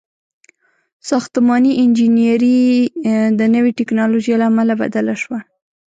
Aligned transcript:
•ساختماني 1.09 1.71
انجینري 1.83 2.61
د 3.39 3.41
نوې 3.55 3.71
ټیکنالوژۍ 3.79 4.33
له 4.39 4.45
امله 4.51 4.73
بدله 4.81 5.13
شوه. 5.21 5.39